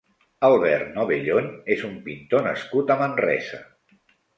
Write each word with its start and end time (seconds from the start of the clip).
Albert 0.47 0.89
Novellón 0.95 1.51
és 1.77 1.85
un 1.91 1.95
pintor 2.11 2.49
nascut 2.51 2.95
a 2.97 3.03
Manresa. 3.07 3.67